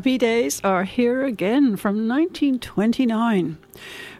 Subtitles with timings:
[0.00, 3.58] Happy Days Are Here Again from 1929,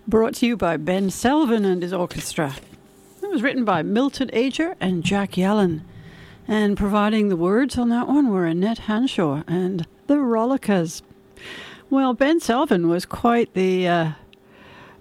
[0.06, 2.56] brought to you by Ben Selvin and his orchestra.
[3.22, 5.80] It was written by Milton Ager and Jack Yellen,
[6.46, 11.00] and providing the words on that one were Annette Hanshaw and the Rollickers.
[11.88, 14.12] Well, Ben Selvin was quite the uh,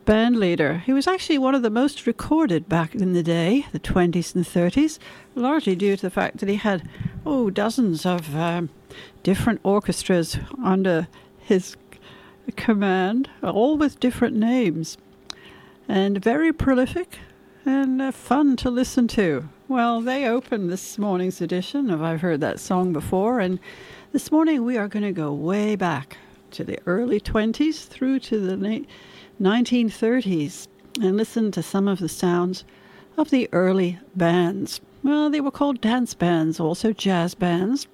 [0.06, 0.82] band leader.
[0.86, 4.46] He was actually one of the most recorded back in the day, the 20s and
[4.46, 4.98] 30s,
[5.36, 6.88] largely due to the fact that he had,
[7.26, 8.36] oh, dozens of.
[8.36, 8.70] Um,
[9.24, 11.08] different orchestras under
[11.40, 11.76] his
[12.56, 14.98] command, all with different names,
[15.88, 17.20] and very prolific
[17.66, 19.48] and uh, fun to listen to.
[19.68, 23.60] Well, they opened this morning's edition of I've Heard That Song Before, and
[24.12, 26.18] this morning we are going to go way back
[26.52, 28.86] to the early 20s through to the na-
[29.40, 30.68] 1930s
[31.02, 32.64] and listen to some of the sounds
[33.18, 34.82] of the early bands.
[35.02, 37.88] Well, they were called dance bands, also jazz bands.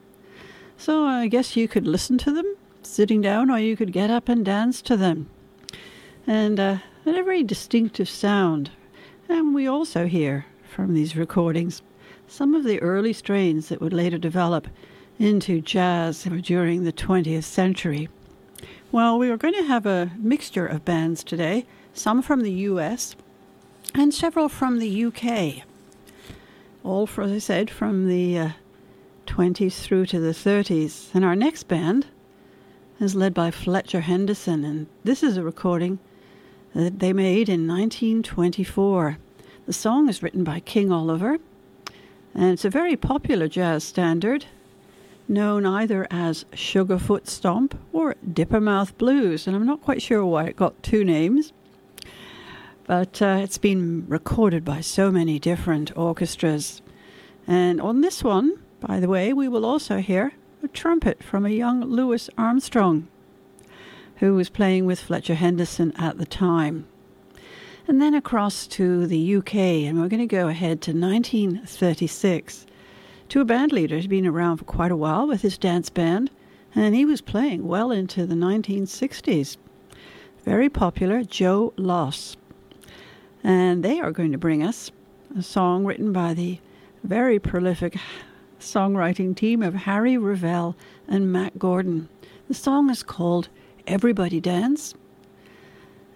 [0.77, 4.29] So I guess you could listen to them sitting down, or you could get up
[4.29, 5.29] and dance to them.
[6.27, 8.71] And uh, a very distinctive sound.
[9.29, 11.81] And we also hear from these recordings
[12.27, 14.67] some of the early strains that would later develop
[15.19, 18.09] into jazz during the 20th century.
[18.91, 23.15] Well, we are going to have a mixture of bands today, some from the US
[23.93, 25.65] and several from the UK.
[26.85, 28.49] All, for, as I said, from the uh,
[29.25, 31.09] 20s through to the 30s.
[31.13, 32.07] And our next band
[32.99, 35.99] is led by Fletcher Henderson, and this is a recording
[36.73, 39.17] that they made in 1924.
[39.65, 41.37] The song is written by King Oliver,
[42.33, 44.45] and it's a very popular jazz standard,
[45.27, 50.55] known either as Sugarfoot Stomp or Dippermouth Blues, and I'm not quite sure why it
[50.55, 51.51] got two names.
[52.87, 56.83] But uh, it's been recorded by so many different orchestras.
[57.47, 61.49] And on this one, by the way, we will also hear a trumpet from a
[61.49, 63.07] young Louis Armstrong,
[64.17, 66.85] who was playing with Fletcher Henderson at the time.
[67.87, 72.67] And then across to the UK, and we're going to go ahead to 1936
[73.29, 76.29] to a band leader who's been around for quite a while with his dance band,
[76.75, 79.57] and he was playing well into the 1960s.
[80.43, 82.37] Very popular, Joe Loss.
[83.45, 84.89] And they are going to bring us
[85.37, 86.57] a song written by the
[87.03, 87.95] very prolific
[88.59, 90.75] songwriting team of Harry Revel
[91.07, 92.09] and Mack Gordon.
[92.47, 93.49] The song is called
[93.85, 94.95] Everybody Dance.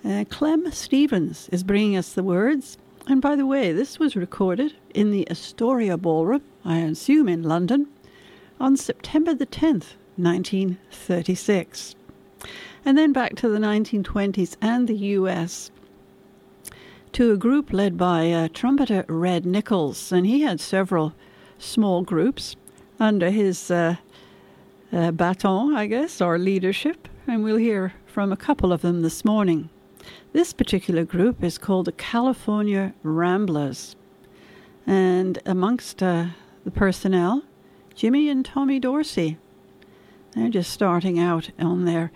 [0.04, 2.80] Uh, Clem Stevens is bringing us the words.
[3.06, 7.90] And by the way, this was recorded in the Astoria Ballroom, I assume in London,
[8.60, 11.94] on September the 10th, 1936.
[12.84, 15.70] And then back to the 1920s and the US
[17.14, 21.14] to a group led by uh, trumpeter Red Nichols, and he had several
[21.58, 22.56] small groups
[23.00, 23.96] under his uh,
[24.92, 29.24] uh, baton, I guess, or leadership, and we'll hear from a couple of them this
[29.26, 29.70] morning.
[30.34, 33.96] This particular group is called the California Ramblers,
[34.86, 36.28] and amongst uh,
[36.64, 37.44] the personnel,
[37.96, 39.38] Jimmy and Tommy Dorsey.
[40.36, 42.12] They're just starting out on their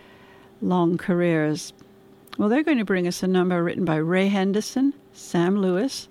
[0.61, 1.73] long careers.
[2.37, 6.07] Well, they're going to bring us a number written by Ray Henderson, Sam Lewis,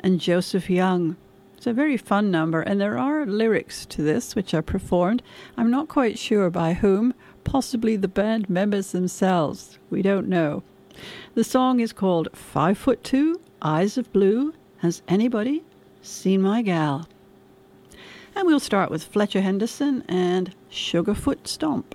[0.00, 1.16] and Joseph Young.
[1.56, 5.22] It's a very fun number, and there are lyrics to this which are performed.
[5.56, 7.14] I'm not quite sure by whom,
[7.44, 9.78] possibly the band members themselves.
[9.88, 10.62] We don't know.
[11.34, 14.52] The song is called Five Foot Two, Eyes of Blue.
[14.78, 15.62] Has anybody
[16.02, 17.08] seen my gal?
[18.34, 21.94] And we'll start with Fletcher Henderson and Sugarfoot Stomp.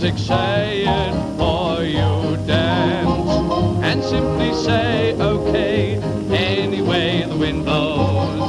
[0.00, 5.96] music say it for you dance and simply say okay
[6.30, 8.40] any way the wind blows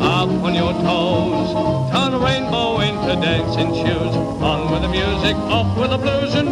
[0.00, 1.92] up on your toes.
[1.92, 4.14] Turn a rainbow into dancing shoes.
[4.42, 6.47] On with the music off with the blues and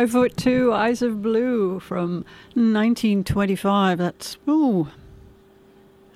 [0.00, 3.98] Five foot two, Eyes of Blue from 1925.
[3.98, 4.88] That's, oh,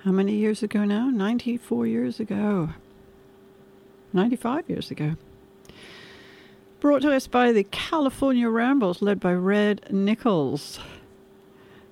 [0.03, 1.11] how many years ago now?
[1.11, 2.69] 94 years ago.
[4.11, 5.17] 95 years ago.
[6.79, 10.79] Brought to us by the California Ramblers, led by Red Nichols.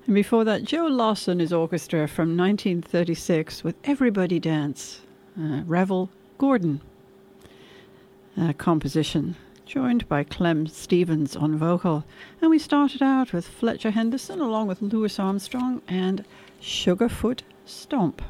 [0.06, 5.02] And before that, Joe Lawson is orchestra from 1936 with Everybody Dance,
[5.38, 6.80] uh, Revel Gordon
[8.36, 12.04] uh, composition, joined by Clem Stevens on vocal.
[12.40, 16.24] And we started out with Fletcher Henderson along with Louis Armstrong and
[16.60, 18.22] Sugarfoot Stomp.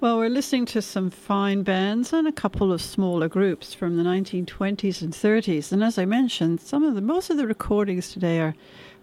[0.00, 4.02] Well, we're listening to some fine bands and a couple of smaller groups from the
[4.02, 5.72] 1920s and 30s.
[5.72, 8.54] And as I mentioned, some of the most of the recordings today are,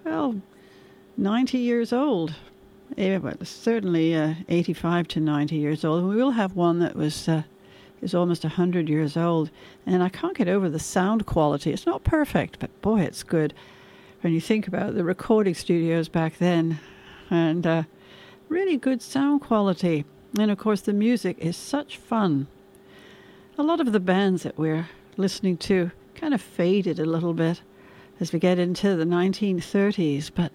[0.03, 0.41] well,
[1.15, 2.35] 90 years old.
[2.97, 6.03] Yeah, certainly uh, 85 to 90 years old.
[6.03, 7.43] We will have one that was uh,
[8.01, 9.49] is almost 100 years old.
[9.85, 11.71] And I can't get over the sound quality.
[11.71, 13.53] It's not perfect, but boy, it's good.
[14.21, 16.79] When you think about the recording studios back then,
[17.29, 17.83] and uh,
[18.49, 20.05] really good sound quality.
[20.37, 22.47] And of course, the music is such fun.
[23.57, 27.61] A lot of the bands that we're listening to kind of faded a little bit
[28.19, 30.51] as we get into the 1930s, but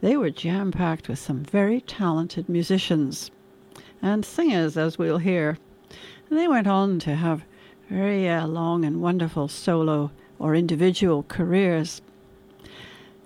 [0.00, 3.30] they were jam packed with some very talented musicians
[4.02, 5.58] and singers, as we'll hear.
[6.30, 7.44] And they went on to have
[7.88, 12.00] very uh, long and wonderful solo or individual careers.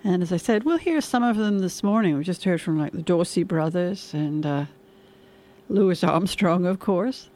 [0.03, 2.17] And as I said, we'll hear some of them this morning.
[2.17, 4.64] We just heard from like the Dorsey brothers and uh,
[5.69, 7.29] Louis Armstrong, of course,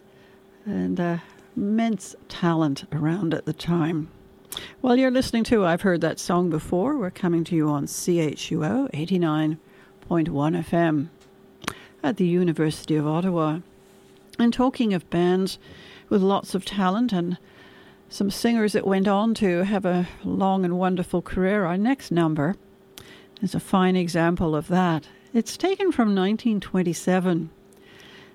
[0.65, 1.19] and uh,
[1.55, 4.09] immense talent around at the time.
[4.81, 6.97] Well, you're listening to I've Heard That Song Before.
[6.97, 9.59] We're coming to you on CHUO 89.1
[10.09, 11.09] FM
[12.03, 13.61] at the University of Ottawa.
[14.39, 15.59] And talking of bands
[16.09, 17.39] with lots of talent and
[18.09, 22.57] some singers that went on to have a long and wonderful career, our next number
[23.43, 25.09] is a fine example of that.
[25.35, 27.51] It's taken from 1927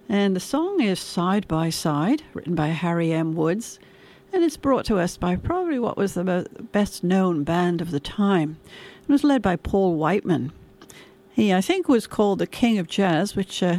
[0.10, 3.34] and the song is Side by Side, written by Harry M.
[3.36, 3.80] Woods,
[4.32, 8.00] and it's brought to us by probably what was the best known band of the
[8.00, 8.58] time.
[9.04, 10.52] It was led by Paul Whiteman.
[11.32, 13.78] He, I think, was called the King of Jazz, which uh,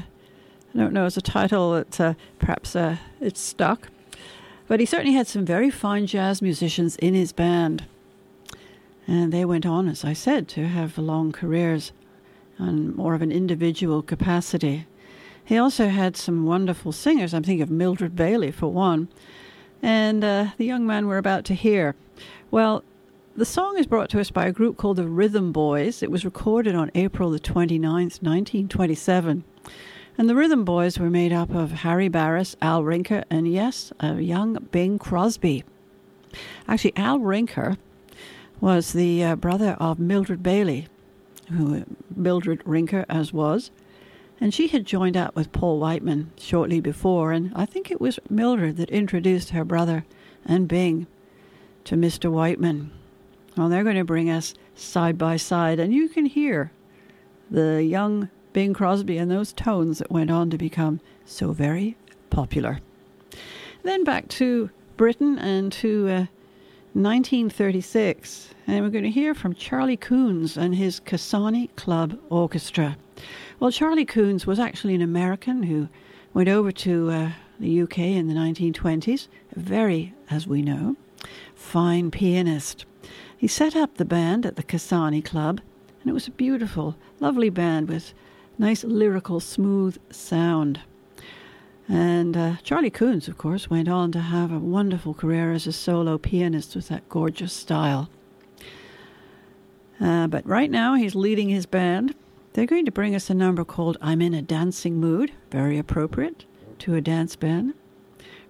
[0.74, 3.88] I don't know is a title that uh, perhaps uh, it's stuck.
[4.66, 7.84] But he certainly had some very fine jazz musicians in his band.
[9.06, 11.92] And they went on, as I said, to have long careers
[12.58, 14.86] on more of an individual capacity.
[15.44, 17.34] He also had some wonderful singers.
[17.34, 19.08] I'm thinking of Mildred Bailey, for one,
[19.82, 21.94] and uh, the young man we're about to hear.
[22.50, 22.82] Well,
[23.36, 26.02] the song is brought to us by a group called the Rhythm Boys.
[26.02, 29.44] It was recorded on April the 29th, 1927.
[30.16, 34.20] And the Rhythm Boys were made up of Harry Barris, Al Rinker, and yes, a
[34.20, 35.64] young Bing Crosby.
[36.68, 37.76] Actually, Al Rinker
[38.60, 40.86] was the uh, brother of Mildred Bailey,
[41.50, 43.72] who Mildred Rinker as was,
[44.40, 48.20] and she had joined up with Paul Whiteman shortly before, and I think it was
[48.30, 50.04] Mildred that introduced her brother
[50.44, 51.08] and Bing
[51.84, 52.30] to Mr.
[52.30, 52.92] Whiteman.
[53.56, 56.70] Well, they're going to bring us side by side, and you can hear
[57.50, 61.96] the young Bing Crosby and those tones that went on to become so very
[62.30, 62.78] popular.
[63.82, 66.26] Then back to Britain and to uh,
[66.94, 72.96] 1936, and we're going to hear from Charlie Kunz and his Casani Club Orchestra.
[73.58, 75.88] Well, Charlie Kunz was actually an American who
[76.32, 80.94] went over to uh, the UK in the 1920s, a very, as we know,
[81.56, 82.84] fine pianist.
[83.36, 85.60] He set up the band at the Casani Club,
[86.00, 88.14] and it was a beautiful, lovely band with
[88.58, 90.80] nice lyrical, smooth sound.
[91.88, 95.72] And uh, Charlie Kunz, of course, went on to have a wonderful career as a
[95.72, 98.08] solo pianist with that gorgeous style.
[100.00, 102.14] Uh, but right now, he's leading his band,
[102.54, 106.44] they're going to bring us a number called I'm in a Dancing Mood, very appropriate
[106.78, 107.74] to a dance band,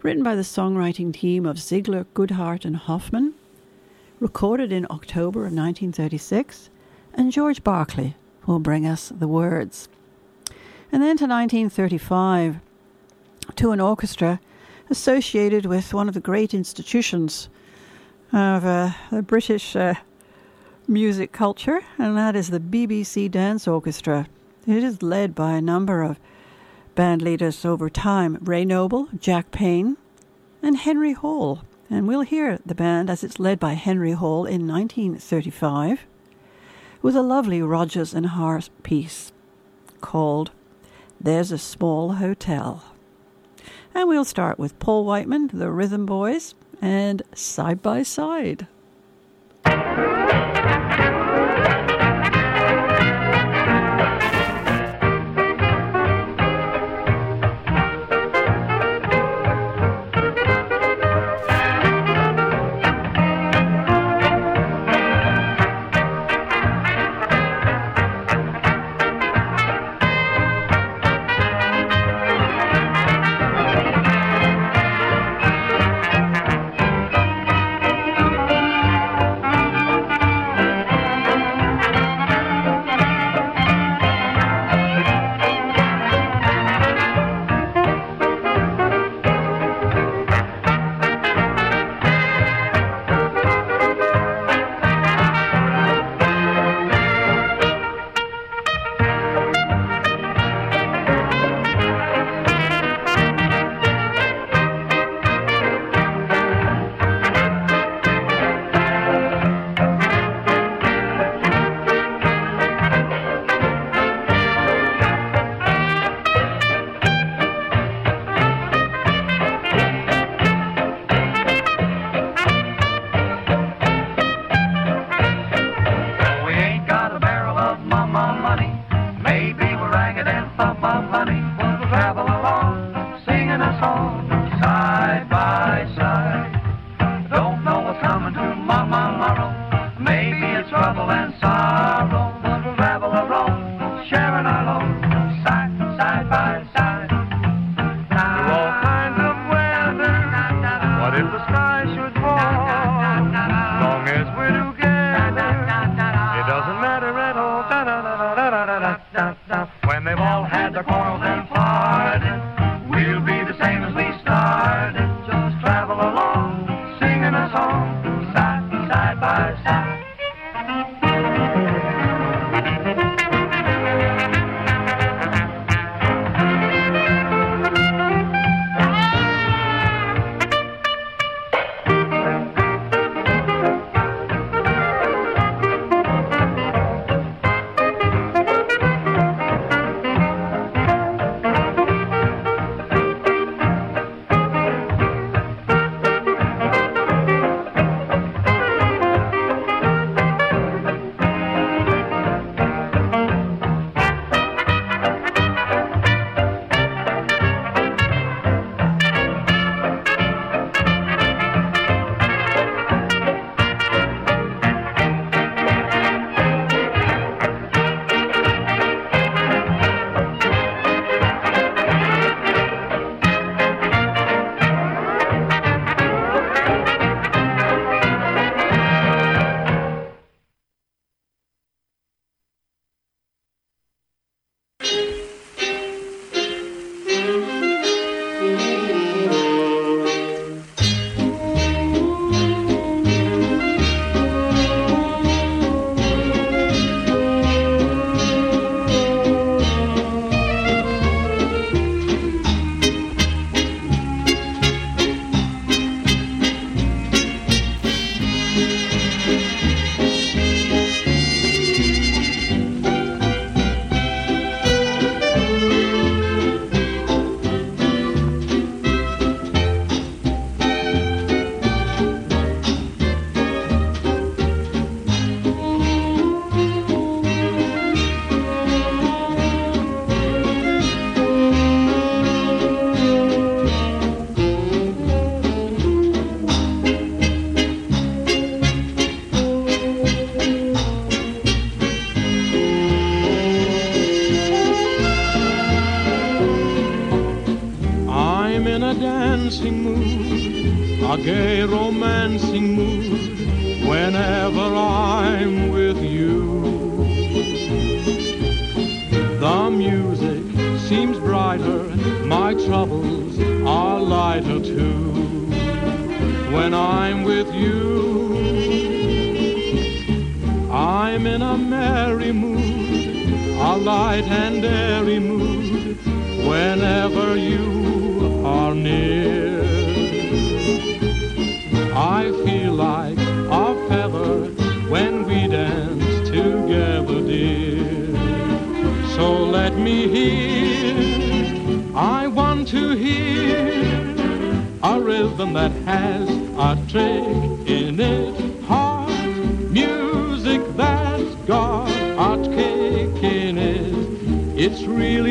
[0.02, 3.32] written by the songwriting team of Sigler, Goodhart, and Hoffman,
[4.20, 6.68] recorded in October of 1936,
[7.14, 8.14] and George Barclay
[8.46, 9.88] will bring us the words.
[10.94, 12.60] And then to 1935,
[13.56, 14.38] to an orchestra
[14.88, 17.48] associated with one of the great institutions
[18.32, 19.94] of uh, the British uh,
[20.86, 24.28] music culture, and that is the BBC Dance Orchestra.
[24.68, 26.20] It is led by a number of
[26.94, 29.96] band leaders over time Ray Noble, Jack Payne,
[30.62, 31.62] and Henry Hall.
[31.90, 36.06] And we'll hear the band as it's led by Henry Hall in 1935
[37.02, 39.32] with a lovely Rodgers and Hart piece
[40.00, 40.52] called
[41.24, 42.84] There's a Small Hotel.
[43.94, 48.66] And we'll start with Paul Whiteman, the Rhythm Boys, and Side by Side.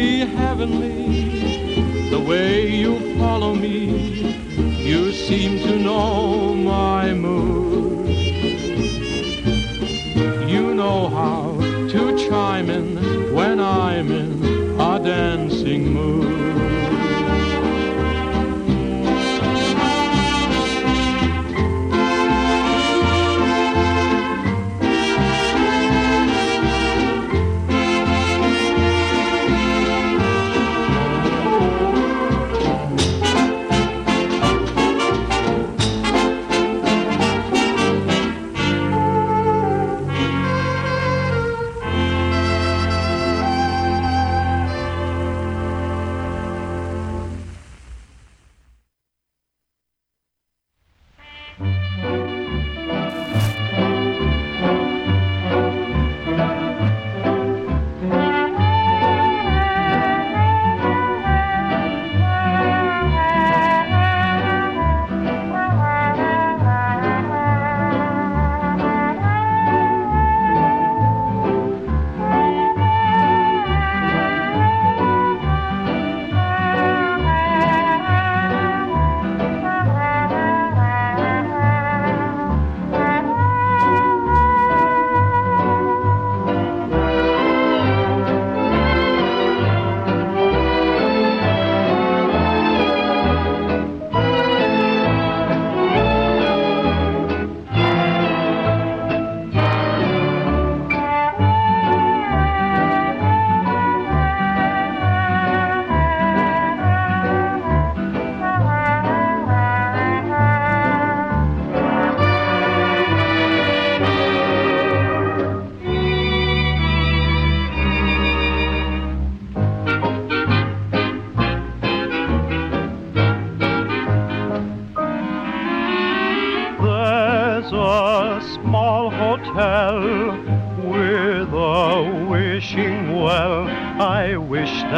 [0.04, 3.78] be heavenly the way you follow me.
[4.90, 8.10] You seem to know my mood.
[10.54, 11.53] You know how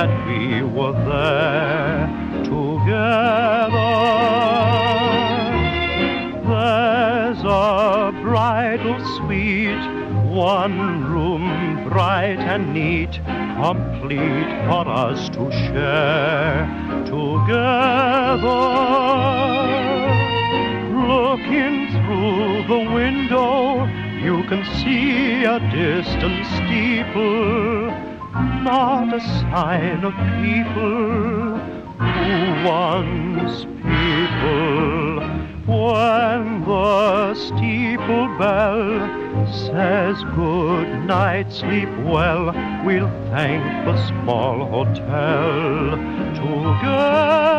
[0.05, 2.07] that we were there
[2.43, 3.93] together.
[6.45, 9.85] There's a bridal suite,
[10.31, 13.13] one room bright and neat,
[13.63, 16.67] complete for us to share
[17.05, 18.61] together.
[21.15, 23.85] Looking through the window,
[24.21, 27.84] you can see a distant steeple,
[28.65, 31.55] not a sign of people
[32.01, 35.19] who once people.
[35.67, 42.45] When the steeple bell says good night, sleep well,
[42.83, 45.91] we'll thank the small hotel
[46.33, 47.54] together.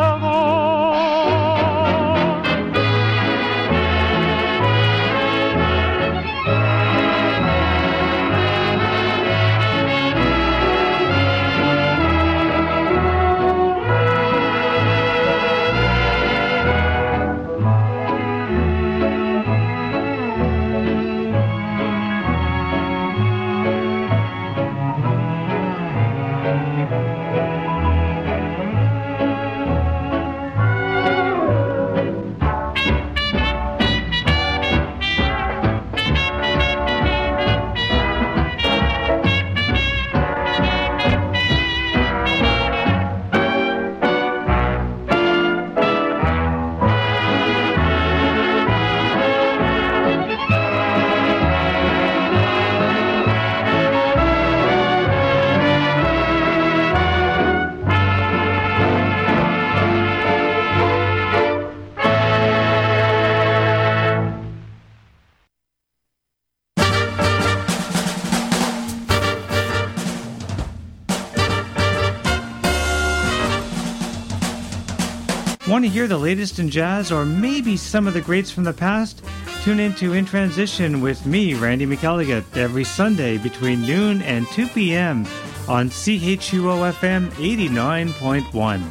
[75.87, 79.23] To hear the latest in jazz or maybe some of the greats from the past?
[79.63, 85.25] Tune into In Transition with me, Randy McElligott, every Sunday between noon and 2 p.m.
[85.69, 88.83] on CHUO FM 89.1.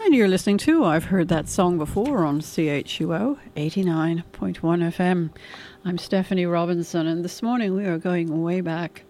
[0.00, 5.30] And you're listening to I've Heard That Song Before on CHUO 89.1 FM.
[5.84, 9.02] I'm Stephanie Robinson, and this morning we are going way back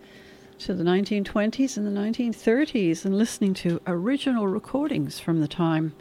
[0.58, 5.94] to the 1920s and the 1930s and listening to original recordings from the time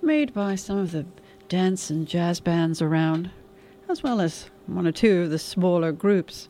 [0.00, 1.04] made by some of the
[1.48, 3.30] dance and jazz bands around,
[3.88, 6.48] as well as one or two of the smaller groups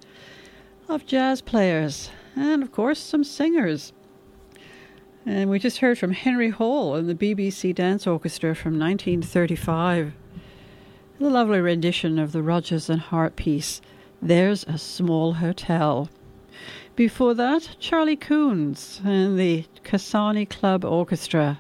[0.89, 3.93] of jazz players, and of course some singers.
[5.27, 10.13] And we just heard from Henry Hall and the BBC Dance Orchestra from 1935.
[11.19, 13.81] The lovely rendition of the Rodgers and Hart piece,
[14.23, 16.09] There's a Small Hotel.
[17.01, 21.59] Before that, Charlie Kunz and the Casani Club Orchestra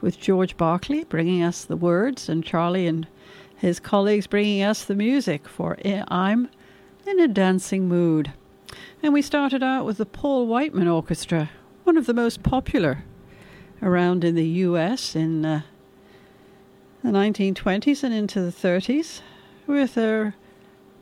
[0.00, 3.06] with George Barclay bringing us the words and Charlie and
[3.56, 6.48] his colleagues bringing us the music for I'm
[7.06, 8.32] in a Dancing Mood.
[9.04, 11.48] And we started out with the Paul Whiteman Orchestra,
[11.84, 13.04] one of the most popular
[13.80, 15.62] around in the US in uh,
[17.04, 19.20] the 1920s and into the 30s,
[19.68, 20.34] with their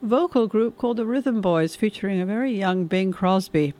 [0.04, 3.72] vocal group called the Rhythm Boys, featuring a very young Bing Crosby.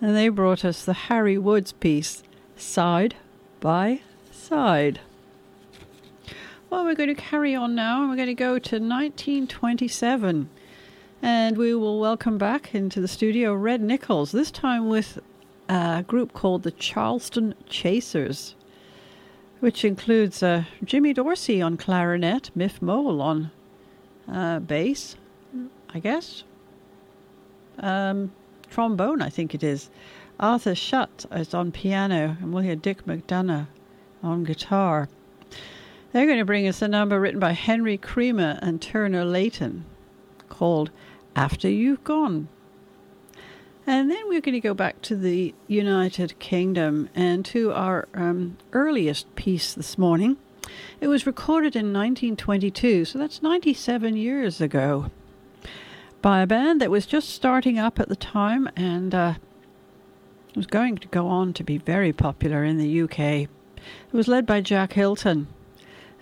[0.00, 2.22] And they brought us the Harry Woods piece,
[2.56, 3.16] Side
[3.58, 5.00] by Side.
[6.68, 10.50] Well, we're going to carry on now, and we're going to go to 1927.
[11.22, 15.18] And we will welcome back into the studio Red Nichols, this time with
[15.70, 18.56] a group called the Charleston Chasers,
[19.60, 23.50] which includes uh, Jimmy Dorsey on clarinet, Miff Mole on
[24.30, 25.16] uh, bass,
[25.92, 26.44] I guess.
[27.78, 28.32] Um,
[28.70, 29.90] trombone, I think it is.
[30.40, 33.68] Arthur Schutt is on piano, and we'll hear Dick McDonough
[34.22, 35.08] on guitar.
[36.12, 39.84] They're going to bring us a number written by Henry Creamer and Turner Layton
[40.48, 40.90] called
[41.34, 42.48] After You've Gone.
[43.86, 48.56] And then we're going to go back to the United Kingdom and to our um,
[48.72, 50.36] earliest piece this morning.
[51.00, 55.10] It was recorded in 1922, so that's 97 years ago,
[56.22, 59.34] by a band that was just starting up at the time and uh,
[60.56, 63.18] was going to go on to be very popular in the UK.
[63.18, 63.48] It
[64.12, 65.48] was led by Jack Hylton.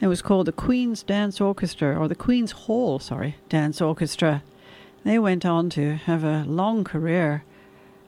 [0.00, 4.42] It was called the Queen's Dance Orchestra, or the Queen's Hall, sorry, Dance Orchestra.
[5.05, 7.44] They went on to have a long career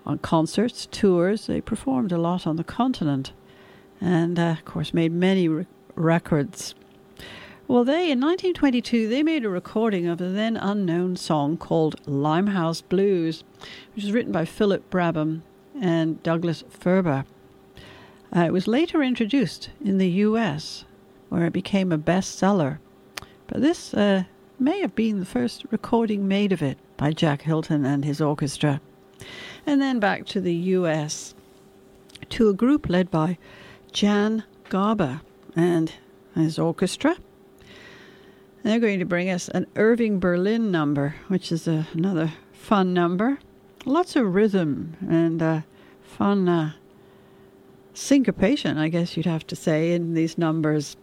[0.04, 1.46] on concerts, tours.
[1.46, 3.32] They performed a lot on the continent,
[4.00, 6.74] and uh, of course made many re- Records.
[7.66, 12.82] Well, they, in 1922, they made a recording of a then unknown song called Limehouse
[12.82, 13.42] Blues,
[13.94, 15.42] which was written by Philip Braham
[15.80, 17.24] and Douglas Furber.
[18.36, 20.84] Uh, it was later introduced in the US,
[21.30, 22.78] where it became a bestseller.
[23.46, 24.24] But this uh,
[24.58, 28.80] may have been the first recording made of it by Jack Hylton and his orchestra.
[29.66, 31.34] And then back to the US
[32.30, 33.38] to a group led by
[33.92, 35.22] Jan Garber
[35.56, 35.92] and
[36.34, 37.16] his orchestra.
[38.62, 43.38] They're going to bring us an Irving Berlin number, which is a, another fun number.
[43.84, 45.60] Lots of rhythm and uh,
[46.02, 46.72] fun uh,
[47.92, 50.96] syncopation, I guess you'd have to say, in these numbers.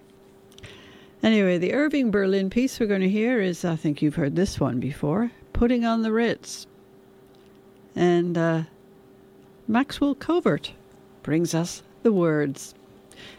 [1.22, 4.60] Anyway, the Irving Berlin piece we're going to hear is, I think you've heard this
[4.60, 6.66] one before, Putting on the Ritz.
[7.96, 8.64] And uh,
[9.68, 10.74] Maxwell Covert
[11.22, 12.74] brings us the words.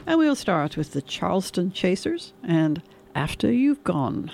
[0.07, 2.83] And we'll start with the Charleston Chasers and
[3.14, 4.30] After You've Gone.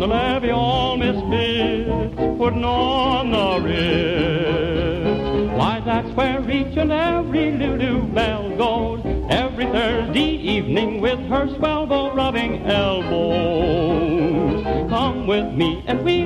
[0.00, 5.52] The levee, all misfits putting on the Ritz.
[5.58, 11.86] Why, that's where each and every Lulu belle goes every Thursday evening with her swell
[11.86, 14.64] rubbing elbows.
[14.88, 16.19] Come with me and we'll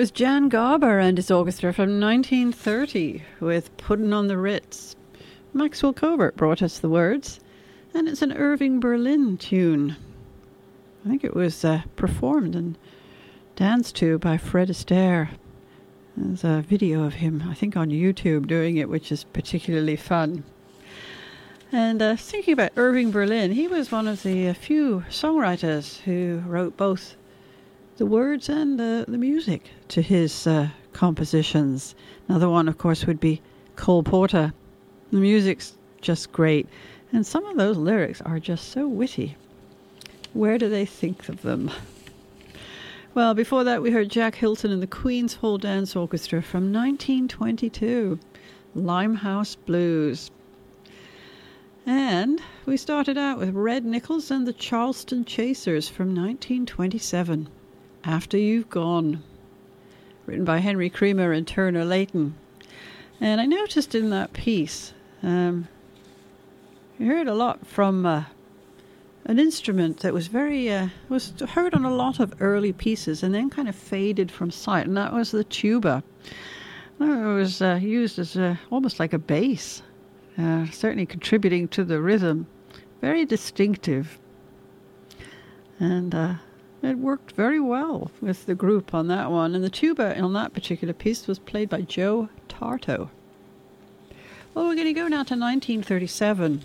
[0.00, 4.96] was Jan Garber and his orchestra from 1930 with Puttin' on the Ritz.
[5.52, 7.38] Maxwell Covert brought us the words,
[7.92, 9.96] and it's an Irving Berlin tune.
[11.04, 12.78] I think it was uh, performed and
[13.56, 15.32] danced to by Fred Astaire.
[16.16, 20.44] There's a video of him, I think, on YouTube doing it, which is particularly fun.
[21.72, 26.42] And uh, thinking about Irving Berlin, he was one of the uh, few songwriters who
[26.46, 27.16] wrote both
[28.00, 31.94] the words and uh, the music to his uh, compositions.
[32.28, 33.42] Another one, of course, would be
[33.76, 34.54] Cole Porter.
[35.10, 36.66] The music's just great,
[37.12, 39.36] and some of those lyrics are just so witty.
[40.32, 41.70] Where do they think of them?
[43.12, 48.18] Well, before that, we heard Jack Hylton and the Queen's Hall Dance Orchestra from 1922,
[48.74, 50.30] Limehouse Blues.
[51.84, 57.48] And we started out with Red Nichols and the Charleston Chasers from 1927,
[58.04, 59.22] After You've Gone,
[60.24, 62.34] written by Henry Creamer and Turner Layton.
[63.20, 65.68] And I noticed in that piece, um,
[66.98, 68.24] you heard a lot from uh,
[69.26, 73.34] an instrument that was very uh, was heard on a lot of early pieces and
[73.34, 76.02] then kind of faded from sight, and that was the tuba.
[76.98, 79.82] It was uh, used as a, almost like a bass,
[80.38, 82.46] uh, certainly contributing to the rhythm.
[83.02, 84.18] Very distinctive,
[85.78, 86.34] and uh,
[86.82, 89.54] it worked very well with the group on that one.
[89.54, 93.10] And the tuba on that particular piece was played by Joe Tarto.
[94.54, 96.62] Well, we're going to go now to 1937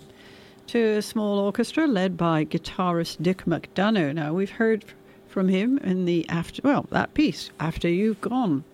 [0.68, 4.14] to a small orchestra led by guitarist Dick McDonough.
[4.14, 4.84] Now, we've heard
[5.28, 8.64] from him in the after, well, that piece, After You've Gone.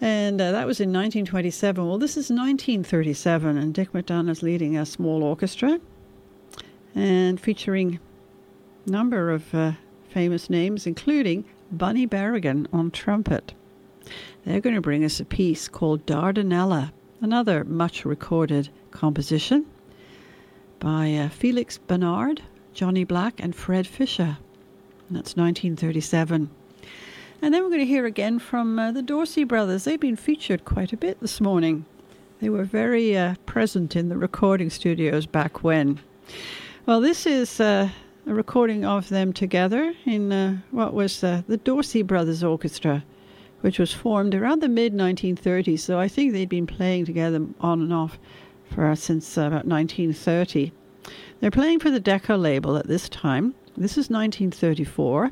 [0.00, 1.86] And uh, that was in 1927.
[1.86, 5.80] Well, this is 1937, and Dick McDonough's leading a small orchestra
[6.94, 8.00] and featuring
[8.86, 9.72] a number of uh,
[10.16, 13.52] famous names, including Bunny Berigan on trumpet.
[14.46, 16.90] They're going to bring us a piece called Dardanella,
[17.20, 19.66] another much recorded composition
[20.80, 22.40] by uh, Felix Bernard,
[22.72, 24.38] Johnny Black, and Fred Fisher.
[25.08, 26.48] And that's 1937.
[27.42, 29.84] And then we're going to hear again from uh, the Dorsey brothers.
[29.84, 31.84] They've been featured quite a bit this morning.
[32.40, 36.00] They were very uh, present in the recording studios back when.
[36.86, 37.90] Well, this is uh,
[38.28, 43.04] a recording of them together in uh, what was uh, the Dorsey Brothers Orchestra,
[43.60, 45.78] which was formed around the mid 1930s.
[45.78, 48.18] So I think they'd been playing together on and off
[48.74, 50.72] for uh, since about 1930.
[51.38, 53.54] They're playing for the Decca label at this time.
[53.76, 55.30] This is 1934.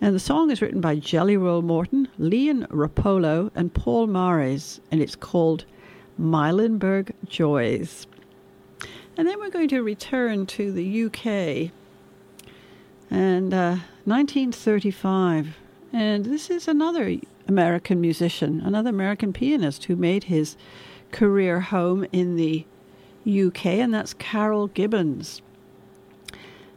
[0.00, 5.02] And the song is written by Jelly Roll Morton, Leon Roppolo, and Paul Mares, and
[5.02, 5.66] it's called
[6.18, 8.06] Milenberg Joys.
[9.18, 11.72] And then we're going to return to the UK
[13.10, 15.56] and uh, 1935.
[15.92, 17.16] And this is another
[17.48, 20.56] American musician, another American pianist who made his
[21.10, 22.64] career home in the
[23.26, 25.42] UK, and that's Carroll Gibbons.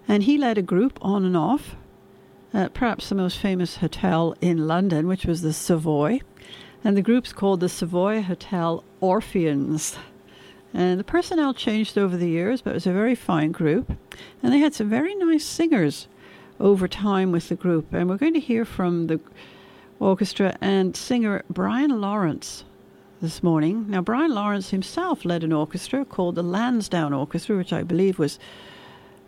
[0.08, 1.76] And he led a group on and off
[2.56, 6.22] at perhaps the most famous hotel in London, which was the Savoy.
[6.84, 9.96] And the group's called the Savoy Hotel Orpheans.
[10.74, 13.92] And the personnel changed over the years, but it was a very fine group.
[14.42, 16.08] And they had some very nice singers
[16.60, 17.92] over time with the group.
[17.92, 19.20] And we're going to hear from the
[20.00, 22.64] orchestra and singer Brian Lawrence
[23.22, 23.86] this morning.
[23.88, 28.40] Now, Brian Lawrence himself led an orchestra called the Lansdowne Orchestra, which I believe was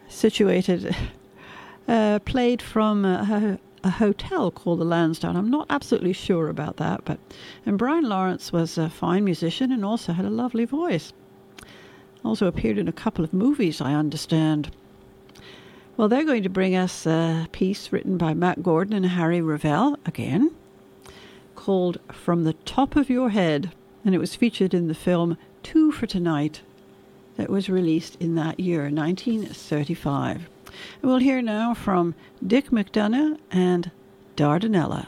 [0.07, 0.95] situated,
[1.87, 5.35] uh, played from a, a, hotel called the Lansdowne.
[5.35, 7.19] I'm not absolutely sure about that, but
[7.65, 11.13] and Brian Lawrence was a fine musician and also had a lovely voice.
[12.23, 14.71] Also appeared in a couple of movies, I understand.
[15.97, 19.97] Well, they're going to bring us a piece written by Mack Gordon and Harry Revel
[20.05, 20.51] again,
[21.55, 23.71] called From the Top of Your Head,
[24.03, 26.61] and it was featured in the film Two for Tonight
[27.35, 30.49] that was released in that year, 1935.
[31.01, 32.15] And we'll hear now from
[32.45, 33.91] Dick McDonough and
[34.35, 35.07] Dardanella.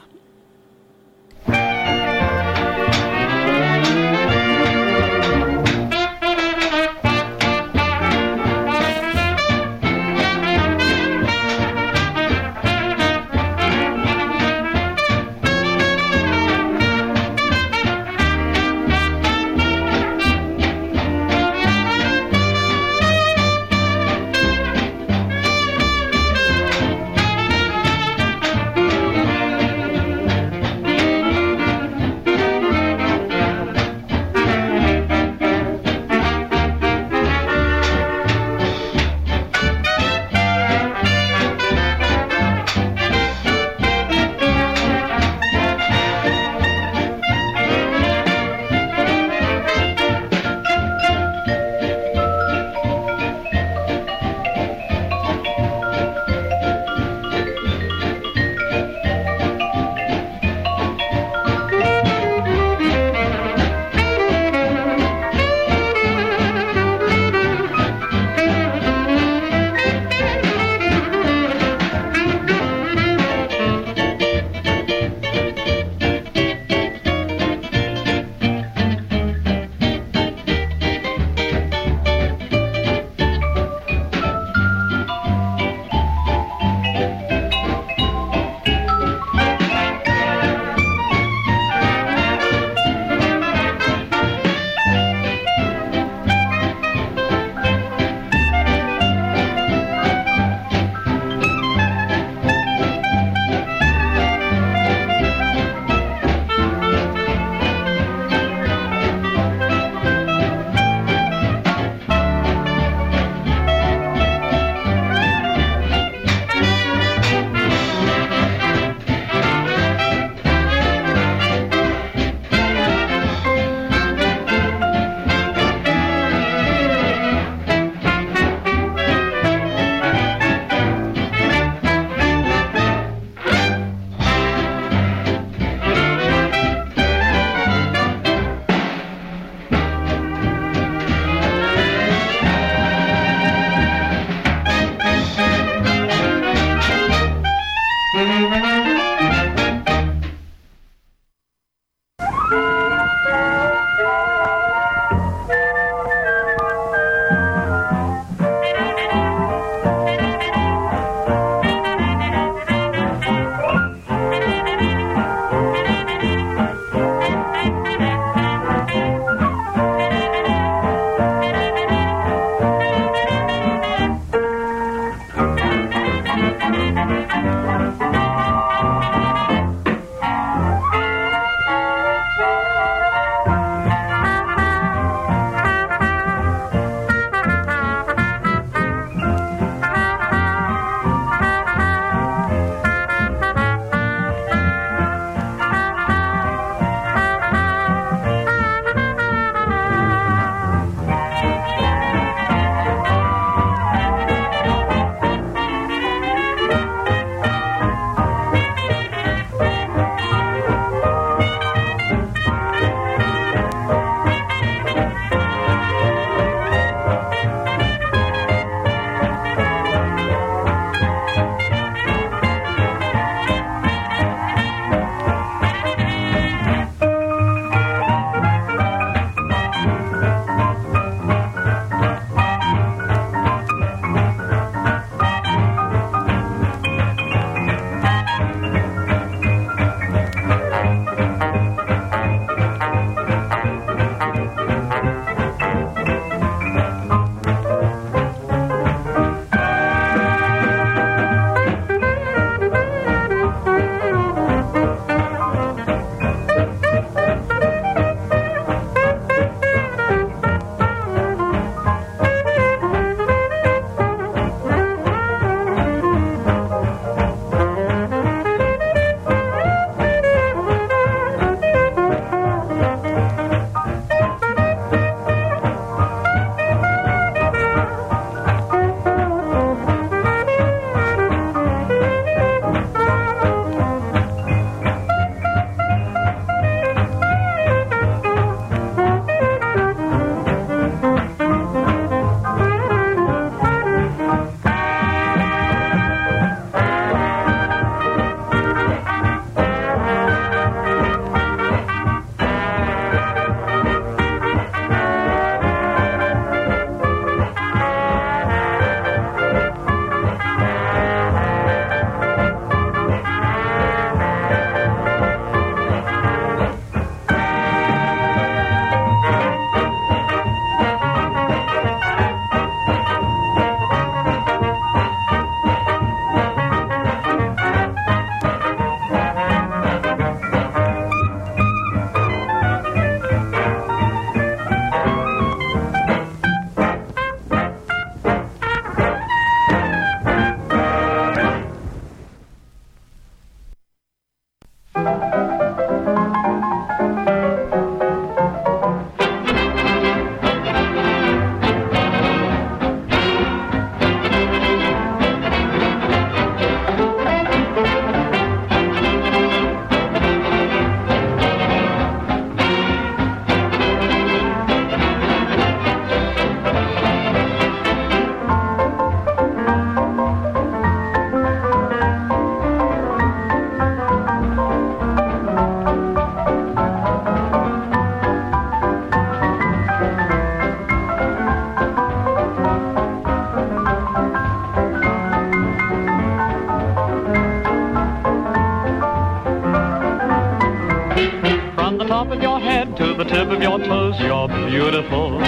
[393.36, 395.42] Tip of your toes, you're beautiful.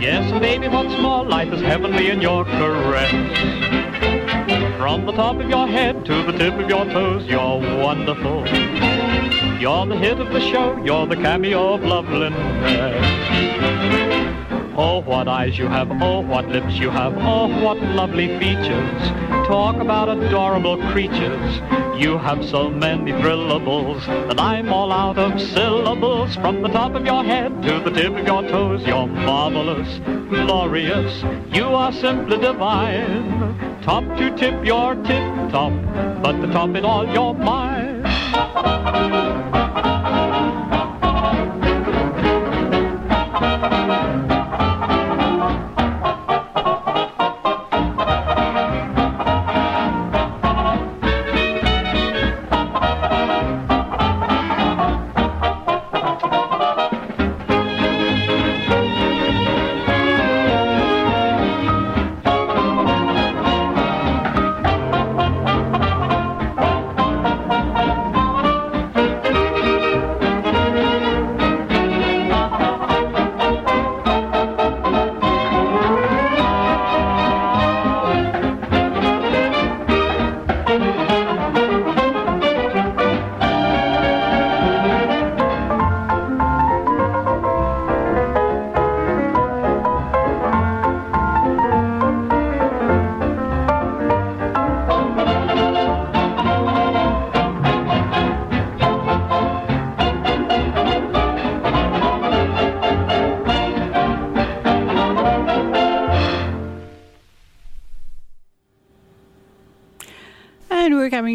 [0.00, 3.10] Yes, baby, what's more, life is heavenly in your caress.
[4.78, 8.46] From the top of your head to the tip of your toes, you're wonderful.
[9.58, 12.36] You're the hit of the show, you're the cameo of loveliness.
[14.78, 19.08] Oh, what eyes you have, oh, what lips you have, oh, what lovely features.
[19.48, 21.60] Talk about adorable creatures.
[21.98, 26.34] You have so many thrillables that I'm all out of syllables.
[26.34, 29.98] From the top of your head to the tip of your toes, you're marvelous,
[30.28, 31.22] glorious.
[31.54, 33.80] You are simply divine.
[33.82, 35.72] Top to tip, you're tip top,
[36.22, 38.02] but the top it all, you're mine.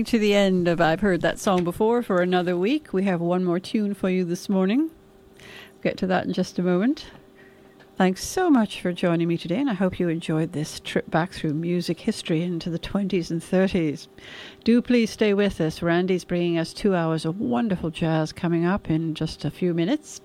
[0.06, 2.92] To the end of I've Heard That Song Before for another week.
[2.92, 4.90] We have one more tune for you this morning.
[5.38, 7.06] We'll get to that in just a moment.
[7.98, 11.32] Thanks so much for joining me today, and I hope you enjoyed this trip back
[11.34, 14.08] through music history into the 20s and 30s.
[14.64, 15.82] Do please stay with us.
[15.82, 20.20] Randy's bringing us two hours of wonderful jazz coming up in just a few minutes.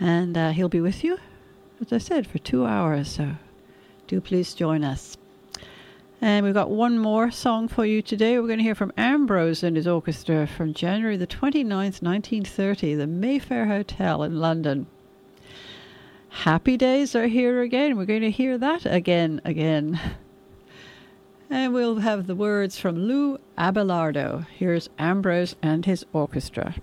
[0.00, 1.18] And uh, he'll be with you,
[1.80, 3.10] as I said, for two hours.
[3.10, 3.32] So
[4.06, 5.18] do please join us.
[6.20, 8.38] And we've got one more song for you today.
[8.38, 13.06] We're going to hear from Ambrose and his orchestra from January the 29th, 1930, the
[13.06, 14.86] Mayfair Hotel in London.
[16.28, 17.96] Happy days are here again.
[17.96, 20.00] We're going to hear that again, again.
[21.50, 24.46] And we'll have the words from Lou Abelardo.
[24.48, 26.74] Here's Ambrose and his orchestra.